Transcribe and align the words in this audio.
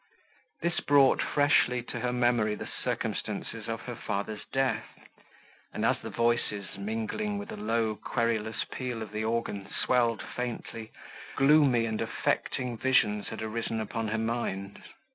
This 0.61 0.79
brought 0.79 1.21
freshly 1.21 1.83
to 1.83 1.99
her 1.99 2.11
memory 2.11 2.55
the 2.55 2.65
circumstances 2.83 3.67
of 3.67 3.81
her 3.81 3.95
father's 3.95 4.45
death; 4.51 4.87
and, 5.75 5.85
as 5.85 6.01
the 6.01 6.09
voices, 6.09 6.75
mingling 6.75 7.37
with 7.37 7.51
a 7.51 7.55
low 7.55 7.97
querulous 7.97 8.65
peal 8.71 9.03
of 9.03 9.11
the 9.11 9.23
organ, 9.23 9.69
swelled 9.69 10.23
faintly, 10.23 10.89
gloomy 11.35 11.85
and 11.85 12.01
affecting 12.01 12.79
visions 12.79 13.27
had 13.27 13.43
arisen 13.43 13.79
upon 13.79 14.07
her 14.07 14.17
mind. 14.17 14.81